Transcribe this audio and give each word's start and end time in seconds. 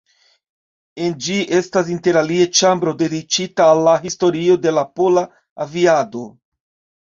En 1.07 1.11
ĝi 1.25 1.37
estas 1.57 1.91
interalie 1.97 2.47
ĉambro 2.61 2.95
dediĉita 3.03 3.69
al 3.77 3.85
la 3.91 3.95
historio 4.09 4.59
de 4.67 4.77
la 4.81 4.89
pola 4.99 5.29
aviado. 5.69 6.27